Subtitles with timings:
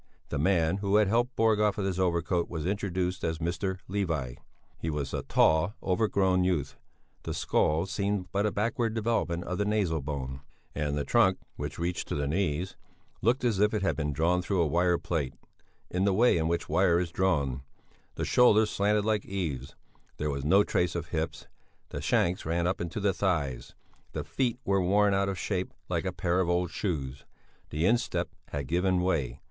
[0.29, 3.77] The man who had helped Borg off with his overcoat was introduced as Mr.
[3.87, 4.33] Levi.
[4.79, 6.75] He was a tall, overgrown youth;
[7.21, 10.41] the skull seemed but a backward development of the nasal bone,
[10.73, 12.75] and the trunk which reached to the knees,
[13.21, 15.35] looked as if it had been drawn through a wire plate,
[15.91, 17.61] in the way in which wire is drawn;
[18.15, 19.75] the shoulders slanted like eaves;
[20.17, 21.45] there was no trace of hips,
[21.89, 23.75] the shanks ran up into the thighs;
[24.13, 27.23] the feet were worn out of shape like a pair of old shoes;
[27.69, 29.39] the instep had given way.